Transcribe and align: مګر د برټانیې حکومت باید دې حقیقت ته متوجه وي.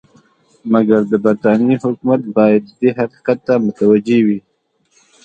مګر 0.71 1.01
د 1.11 1.13
برټانیې 1.23 1.75
حکومت 1.83 2.21
باید 2.37 2.63
دې 2.79 2.89
حقیقت 2.99 3.39
ته 3.47 3.53
متوجه 3.65 4.19
وي. 4.25 4.39